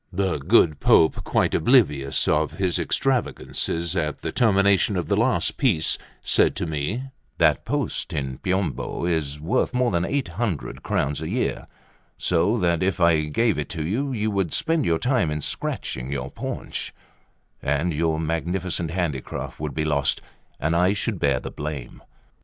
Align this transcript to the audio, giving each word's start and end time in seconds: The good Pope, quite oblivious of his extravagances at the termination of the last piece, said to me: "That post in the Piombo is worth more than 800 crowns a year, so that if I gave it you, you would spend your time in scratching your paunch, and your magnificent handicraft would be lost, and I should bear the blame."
The 0.11 0.39
good 0.39 0.79
Pope, 0.79 1.23
quite 1.23 1.53
oblivious 1.53 2.27
of 2.27 2.53
his 2.53 2.79
extravagances 2.79 3.95
at 3.95 4.21
the 4.21 4.31
termination 4.31 4.97
of 4.97 5.09
the 5.09 5.15
last 5.15 5.57
piece, 5.57 5.99
said 6.23 6.55
to 6.55 6.65
me: 6.65 7.03
"That 7.37 7.65
post 7.65 8.11
in 8.11 8.31
the 8.31 8.37
Piombo 8.49 9.05
is 9.05 9.39
worth 9.39 9.75
more 9.75 9.91
than 9.91 10.03
800 10.03 10.81
crowns 10.81 11.21
a 11.21 11.29
year, 11.29 11.67
so 12.17 12.57
that 12.57 12.81
if 12.81 12.99
I 12.99 13.25
gave 13.25 13.59
it 13.59 13.75
you, 13.75 14.11
you 14.11 14.31
would 14.31 14.53
spend 14.55 14.85
your 14.85 14.97
time 14.97 15.29
in 15.29 15.39
scratching 15.39 16.11
your 16.11 16.31
paunch, 16.31 16.95
and 17.61 17.93
your 17.93 18.19
magnificent 18.19 18.89
handicraft 18.89 19.59
would 19.59 19.75
be 19.75 19.85
lost, 19.85 20.19
and 20.59 20.75
I 20.75 20.93
should 20.93 21.19
bear 21.19 21.39
the 21.39 21.51
blame." 21.51 22.01